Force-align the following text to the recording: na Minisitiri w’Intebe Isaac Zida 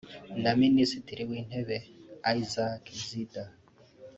na 0.43 0.51
Minisitiri 0.61 1.21
w’Intebe 1.29 1.77
Isaac 2.37 2.83
Zida 3.05 3.43